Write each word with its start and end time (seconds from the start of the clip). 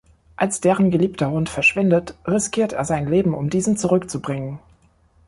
Als 0.35 0.61
deren 0.61 0.89
geliebter 0.89 1.29
Hund 1.29 1.47
verschwindet, 1.47 2.15
riskiert 2.25 2.73
er 2.73 2.85
sein 2.85 3.07
Leben 3.07 3.35
um 3.35 3.51
diesen 3.51 3.77
zurückzubringen. 3.77 4.57